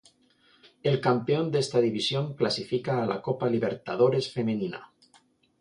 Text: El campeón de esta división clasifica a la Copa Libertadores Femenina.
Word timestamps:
El 0.81 0.99
campeón 0.99 1.51
de 1.51 1.59
esta 1.59 1.79
división 1.79 2.33
clasifica 2.33 3.03
a 3.03 3.05
la 3.05 3.21
Copa 3.21 3.47
Libertadores 3.51 4.33
Femenina. 4.33 4.89